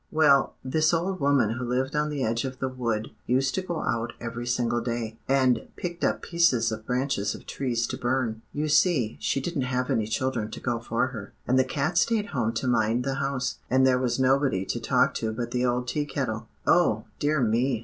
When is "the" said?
2.09-2.23, 2.57-2.67, 11.59-11.63, 13.03-13.13, 15.51-15.67